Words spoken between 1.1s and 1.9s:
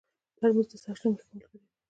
ښه ملګری دی.